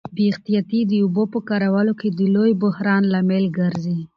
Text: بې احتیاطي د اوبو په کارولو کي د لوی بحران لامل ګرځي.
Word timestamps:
بې 0.15 0.23
احتیاطي 0.31 0.79
د 0.87 0.93
اوبو 1.03 1.23
په 1.33 1.39
کارولو 1.49 1.93
کي 1.99 2.09
د 2.11 2.19
لوی 2.35 2.51
بحران 2.63 3.03
لامل 3.13 3.45
ګرځي. 3.57 3.97